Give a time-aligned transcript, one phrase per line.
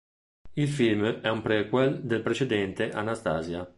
[0.53, 3.69] Il film è un prequel del precedente, "Anastasia".